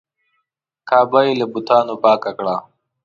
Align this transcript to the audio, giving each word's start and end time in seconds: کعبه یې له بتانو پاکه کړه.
کعبه 0.87 1.19
یې 1.27 1.33
له 1.41 1.45
بتانو 1.53 1.95
پاکه 2.03 2.31
کړه. 2.37 2.55